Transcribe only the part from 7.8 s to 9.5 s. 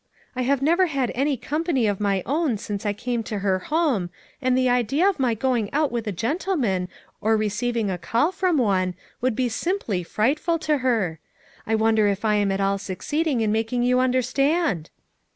a call from one would be